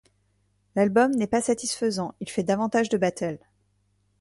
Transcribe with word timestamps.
L'album 0.73 1.11
n'est 1.11 1.27
pas 1.27 1.43
satisfaisant, 1.43 2.15
il 2.21 2.27
fait 2.31 2.41
davantage 2.41 2.89
de 2.89 2.97
battles. 2.97 3.37